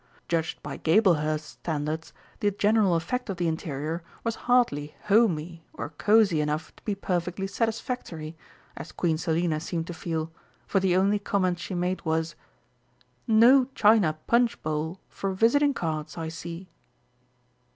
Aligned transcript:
Judged 0.27 0.63
by 0.63 0.77
Gablehurst 0.79 1.45
standards, 1.47 2.11
the 2.39 2.49
general 2.49 2.95
effect 2.95 3.29
of 3.29 3.37
the 3.37 3.47
interior 3.47 4.01
was 4.23 4.33
hardly 4.49 4.95
'home 5.03 5.37
y' 5.37 5.61
or 5.73 5.89
cosy 5.89 6.41
enough 6.41 6.75
to 6.75 6.81
be 6.83 6.95
perfectly 6.95 7.45
satisfactory, 7.45 8.35
as 8.75 8.91
Queen 8.91 9.15
Selina 9.15 9.59
seemed 9.59 9.85
to 9.85 9.93
feel, 9.93 10.31
for 10.65 10.79
the 10.79 10.95
only 10.95 11.19
comment 11.19 11.59
she 11.59 11.75
made 11.75 12.03
was: 12.03 12.33
"No 13.27 13.67
china 13.75 14.17
punch 14.25 14.59
bowl 14.63 14.99
for 15.07 15.33
visiting 15.35 15.75
cards, 15.75 16.17
I 16.17 16.29
see!" 16.29 16.71